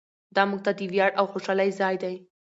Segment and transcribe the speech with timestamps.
[0.35, 2.15] دا موږ ته د ویاړ او خوشحالۍ ځای دی.